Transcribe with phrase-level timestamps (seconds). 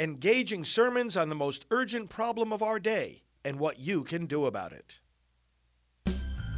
[0.00, 4.46] engaging sermons on the most urgent problem of our day and what you can do
[4.46, 4.98] about it.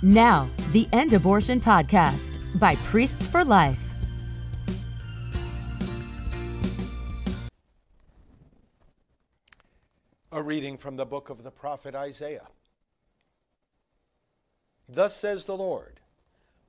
[0.01, 3.81] Now, the End Abortion Podcast by Priests for Life.
[10.31, 12.47] A reading from the book of the prophet Isaiah.
[14.89, 15.99] Thus says the Lord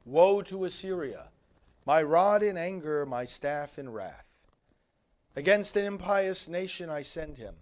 [0.05, 1.25] Woe to Assyria,
[1.85, 4.32] my rod in anger, my staff in wrath.
[5.35, 7.55] Against an impious nation I send him,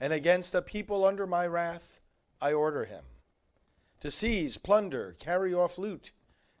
[0.00, 2.00] and against a people under my wrath
[2.40, 3.04] I order him.
[4.00, 6.12] To seize, plunder, carry off loot,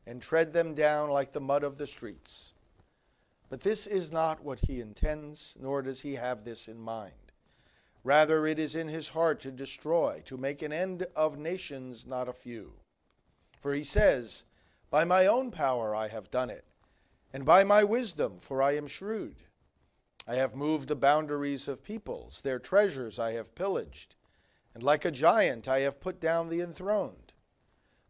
[0.06, 2.52] and tread them down like the mud of the streets.
[3.48, 7.12] But this is not what he intends, nor does he have this in mind.
[8.02, 12.28] Rather, it is in his heart to destroy, to make an end of nations, not
[12.28, 12.72] a few.
[13.60, 14.44] For he says,
[14.90, 16.64] By my own power I have done it,
[17.32, 19.44] and by my wisdom, for I am shrewd.
[20.26, 24.16] I have moved the boundaries of peoples, their treasures I have pillaged,
[24.72, 27.34] and like a giant I have put down the enthroned.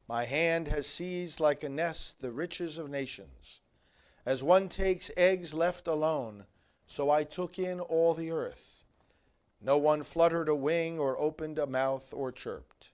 [0.09, 3.63] My hand has seized like a nest the riches of nations.
[4.25, 6.45] As one takes eggs left alone,
[6.87, 8.85] so I took in all the earth.
[9.61, 12.93] No one fluttered a wing or opened a mouth or chirped.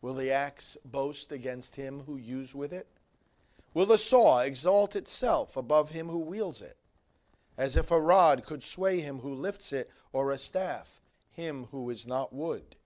[0.00, 2.86] Will the axe boast against him who uses with it?
[3.72, 6.76] Will the saw exalt itself above him who wields it?
[7.56, 11.00] As if a rod could sway him who lifts it, or a staff
[11.34, 12.76] him who is not wood.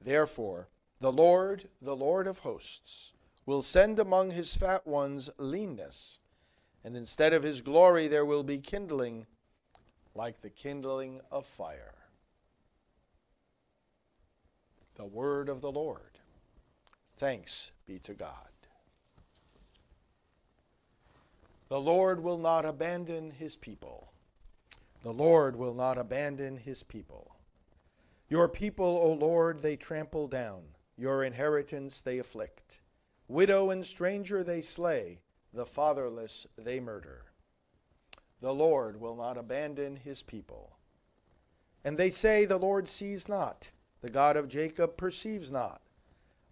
[0.00, 0.68] Therefore,
[1.00, 6.20] the Lord, the Lord of hosts, will send among his fat ones leanness,
[6.84, 9.26] and instead of his glory there will be kindling
[10.14, 11.94] like the kindling of fire.
[14.96, 16.18] The word of the Lord.
[17.16, 18.48] Thanks be to God.
[21.68, 24.12] The Lord will not abandon his people.
[25.02, 27.36] The Lord will not abandon his people.
[28.28, 30.62] Your people, O Lord, they trample down.
[30.96, 32.80] Your inheritance they afflict.
[33.28, 35.20] Widow and stranger they slay.
[35.52, 37.26] The fatherless they murder.
[38.40, 40.76] The Lord will not abandon his people.
[41.84, 43.70] And they say, The Lord sees not.
[44.02, 45.82] The God of Jacob perceives not.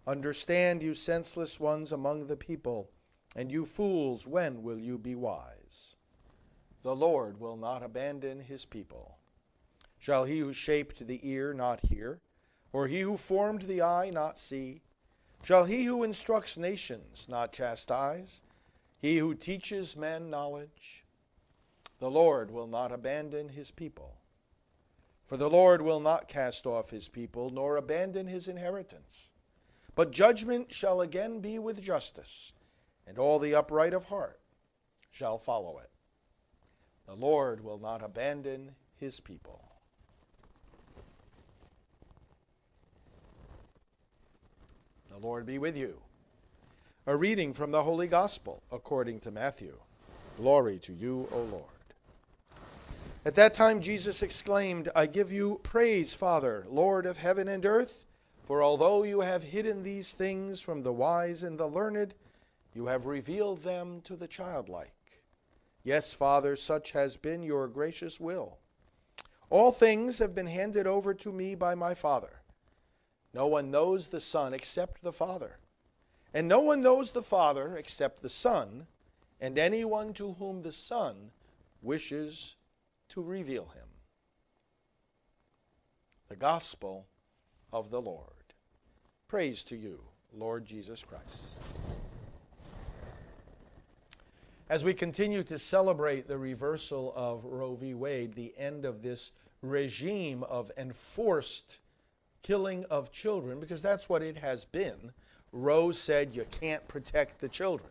[0.06, 2.90] Understand, you senseless ones among the people,
[3.34, 5.96] and you fools, when will you be wise?
[6.82, 9.18] The Lord will not abandon his people.
[9.98, 12.20] Shall he who shaped the ear not hear,
[12.72, 14.82] or he who formed the eye not see?
[15.42, 18.42] Shall he who instructs nations not chastise,
[19.00, 21.04] he who teaches men knowledge?
[22.00, 24.16] The Lord will not abandon his people.
[25.24, 29.32] For the Lord will not cast off his people, nor abandon his inheritance.
[29.94, 32.52] But judgment shall again be with justice,
[33.06, 34.40] and all the upright of heart
[35.10, 35.90] shall follow it.
[37.06, 39.62] The Lord will not abandon his people.
[45.10, 45.98] The Lord be with you.
[47.06, 49.76] A reading from the Holy Gospel according to Matthew.
[50.36, 51.64] Glory to you, O Lord.
[53.24, 58.06] At that time Jesus exclaimed, I give you praise, Father, Lord of heaven and earth
[58.44, 62.14] for although you have hidden these things from the wise and the learned,
[62.74, 65.22] you have revealed them to the childlike.
[65.84, 68.58] Yes, Father, such has been your gracious will.
[69.48, 72.40] All things have been handed over to me by my Father.
[73.32, 75.58] No one knows the Son except the Father,
[76.32, 78.86] and no one knows the Father except the Son,
[79.40, 81.30] and anyone to whom the Son
[81.82, 82.56] wishes
[83.10, 83.86] to reveal him.
[86.28, 87.06] The Gospel
[87.72, 88.54] of the Lord.
[89.28, 90.00] Praise to you,
[90.32, 91.48] Lord Jesus Christ.
[94.70, 97.92] As we continue to celebrate the reversal of Roe v.
[97.92, 101.80] Wade, the end of this regime of enforced
[102.42, 105.12] killing of children, because that's what it has been,
[105.52, 107.90] Roe said you can't protect the children.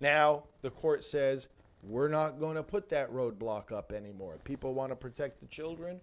[0.00, 1.46] Now, the court says
[1.84, 4.34] we're not going to put that roadblock up anymore.
[4.42, 6.00] People want to protect the children,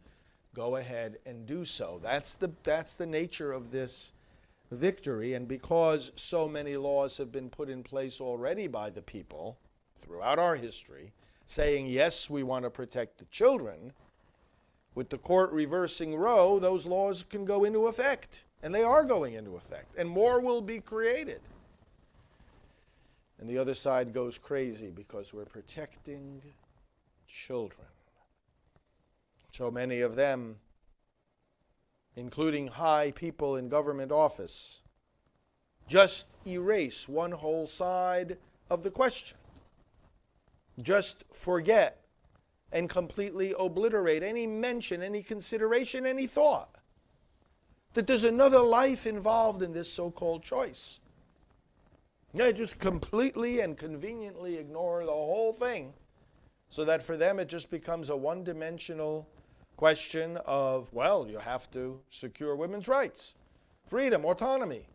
[0.53, 1.99] go ahead and do so.
[2.01, 4.13] That's the, that's the nature of this
[4.71, 5.33] victory.
[5.33, 9.57] And because so many laws have been put in place already by the people
[9.97, 11.11] throughout our history,
[11.45, 13.93] saying, yes, we want to protect the children,
[14.95, 18.45] with the court reversing Roe, those laws can go into effect.
[18.63, 19.95] And they are going into effect.
[19.97, 21.41] And more will be created.
[23.39, 26.41] And the other side goes crazy because we're protecting
[27.27, 27.85] children.
[29.51, 30.55] So many of them
[32.17, 34.81] including high people in government office,
[35.87, 38.37] just erase one whole side
[38.69, 39.37] of the question.
[40.81, 42.03] Just forget
[42.71, 46.77] and completely obliterate any mention, any consideration, any thought
[47.93, 50.99] that there's another life involved in this so called choice.
[52.33, 55.93] Yeah, just completely and conveniently ignore the whole thing
[56.69, 59.27] so that for them it just becomes a one dimensional
[59.77, 63.35] question of, well, you have to secure women's rights,
[63.85, 64.85] freedom, autonomy.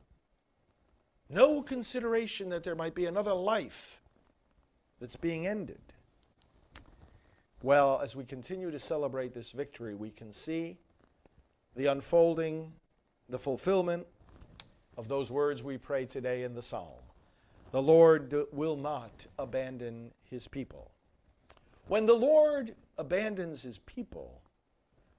[1.29, 4.02] No consideration that there might be another life
[5.03, 5.81] that's being ended.
[7.61, 10.77] Well, as we continue to celebrate this victory, we can see
[11.75, 12.73] the unfolding,
[13.29, 14.07] the fulfillment
[14.97, 17.01] of those words we pray today in the psalm.
[17.73, 20.93] The Lord will not abandon his people.
[21.89, 24.41] When the Lord abandons his people,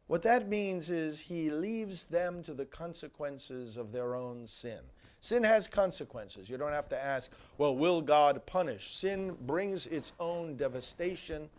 [0.07, 4.79] what that means is he leaves them to the consequences of their own sin.
[5.23, 6.49] Sin has consequences.
[6.49, 8.89] You don't have to ask, well, will God punish?
[8.93, 11.49] Sin brings its own devastation,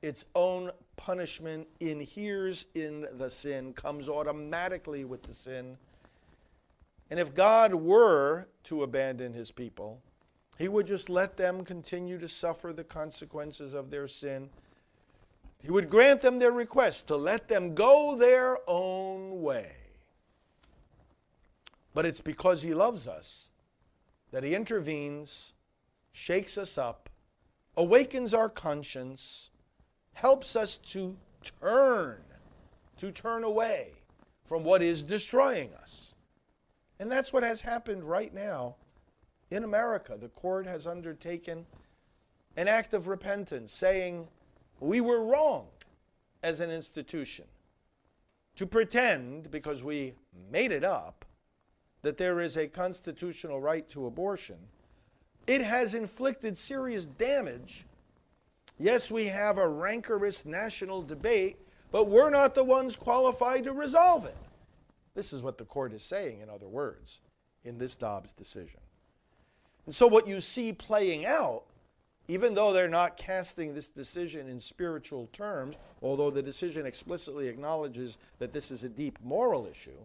[0.00, 5.76] its own punishment, inheres in the sin, comes automatically with the sin.
[7.10, 10.00] And if God were to abandon his people,
[10.56, 14.50] he would just let them continue to suffer the consequences of their sin.
[15.64, 19.77] He would grant them their request to let them go their own way.
[21.94, 23.50] But it's because He loves us
[24.30, 25.54] that He intervenes,
[26.12, 27.08] shakes us up,
[27.76, 29.50] awakens our conscience,
[30.14, 31.16] helps us to
[31.60, 32.18] turn,
[32.96, 33.92] to turn away
[34.44, 36.14] from what is destroying us.
[36.98, 38.76] And that's what has happened right now
[39.50, 40.16] in America.
[40.18, 41.66] The court has undertaken
[42.56, 44.26] an act of repentance, saying,
[44.80, 45.66] We were wrong
[46.42, 47.44] as an institution
[48.56, 50.14] to pretend, because we
[50.50, 51.24] made it up,
[52.02, 54.58] that there is a constitutional right to abortion,
[55.46, 57.86] it has inflicted serious damage.
[58.78, 61.56] Yes, we have a rancorous national debate,
[61.90, 64.36] but we're not the ones qualified to resolve it.
[65.14, 67.22] This is what the court is saying, in other words,
[67.64, 68.80] in this Dobbs decision.
[69.86, 71.64] And so, what you see playing out,
[72.28, 78.18] even though they're not casting this decision in spiritual terms, although the decision explicitly acknowledges
[78.38, 79.98] that this is a deep moral issue,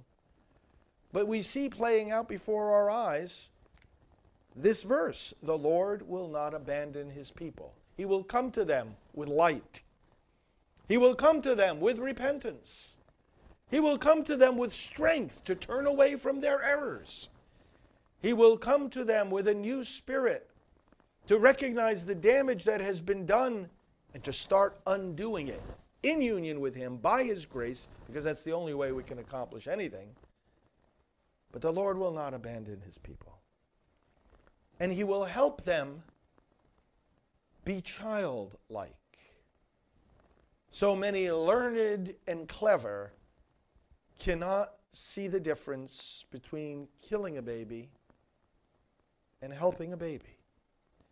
[1.13, 3.50] but we see playing out before our eyes
[4.56, 7.74] this verse the Lord will not abandon his people.
[7.95, 9.81] He will come to them with light.
[10.88, 12.98] He will come to them with repentance.
[13.71, 17.30] He will come to them with strength to turn away from their errors.
[18.21, 20.50] He will come to them with a new spirit
[21.27, 23.69] to recognize the damage that has been done
[24.13, 25.62] and to start undoing it
[26.04, 29.68] in union with Him by His grace, because that's the only way we can accomplish
[29.68, 30.09] anything.
[31.54, 33.40] But the Lord will not abandon his people.
[34.80, 36.04] And he will help them
[37.64, 38.96] be childlike.
[40.70, 43.14] So many learned and clever
[44.20, 47.92] cannot see the difference between killing a baby
[49.42, 50.40] and helping a baby.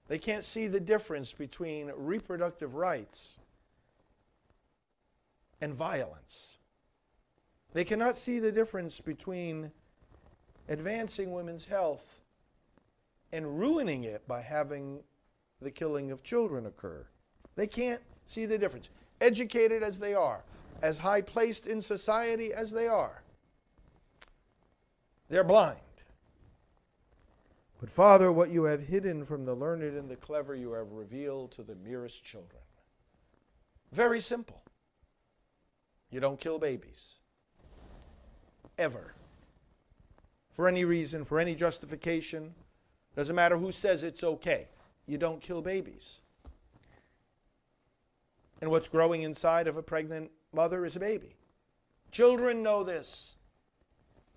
[0.07, 3.37] They can't see the difference between reproductive rights
[5.61, 6.57] and violence.
[7.73, 9.71] They cannot see the difference between
[10.71, 12.21] advancing women's health
[13.33, 15.03] and ruining it by having
[15.61, 17.05] the killing of children occur.
[17.55, 18.89] They can't see the difference.
[19.19, 20.45] Educated as they are,
[20.81, 23.21] as high placed in society as they are,
[25.27, 25.79] they're blind.
[27.81, 31.51] But Father, what you have hidden from the learned and the clever, you have revealed
[31.51, 32.61] to the merest children.
[33.91, 34.63] Very simple.
[36.09, 37.15] You don't kill babies.
[38.77, 39.15] Ever
[40.51, 42.53] for any reason, for any justification.
[43.15, 44.67] Doesn't matter who says it's okay.
[45.07, 46.21] You don't kill babies.
[48.61, 51.35] And what's growing inside of a pregnant mother is a baby.
[52.11, 53.37] Children know this.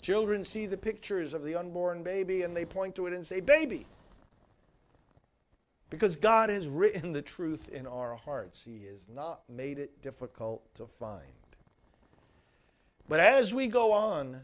[0.00, 3.40] Children see the pictures of the unborn baby and they point to it and say,
[3.40, 3.87] Baby.
[5.90, 10.62] Because God has written the truth in our hearts, He has not made it difficult
[10.75, 11.23] to find.
[13.09, 14.40] But as we go on,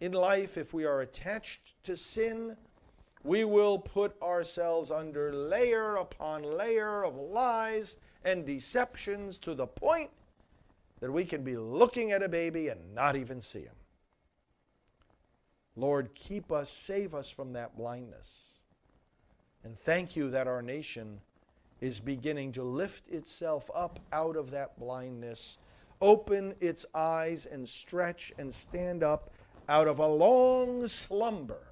[0.00, 2.56] in life, if we are attached to sin,
[3.24, 10.10] we will put ourselves under layer upon layer of lies and deceptions to the point
[11.00, 13.74] that we can be looking at a baby and not even see him.
[15.76, 18.62] Lord, keep us, save us from that blindness.
[19.64, 21.20] And thank you that our nation
[21.80, 25.58] is beginning to lift itself up out of that blindness,
[26.00, 29.30] open its eyes and stretch and stand up
[29.68, 31.62] out of a long slumber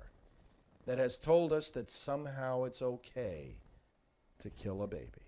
[0.84, 3.56] that has told us that somehow it's okay
[4.38, 5.26] to kill a baby.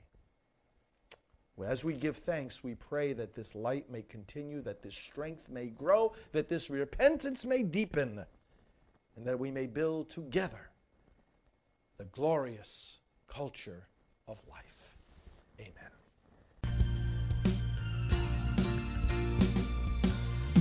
[1.65, 5.67] As we give thanks, we pray that this light may continue, that this strength may
[5.67, 8.25] grow, that this repentance may deepen,
[9.17, 10.71] and that we may build together
[11.97, 13.89] the glorious culture
[14.29, 14.97] of life.
[15.61, 15.91] Amen.